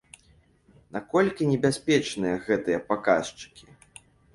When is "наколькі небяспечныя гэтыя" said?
0.95-2.85